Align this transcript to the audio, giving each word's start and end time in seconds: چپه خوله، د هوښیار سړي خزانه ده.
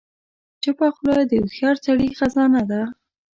چپه 0.63 0.87
خوله، 0.95 1.21
د 1.27 1.31
هوښیار 1.41 1.75
سړي 1.85 2.07
خزانه 2.17 2.61
ده. 2.71 2.81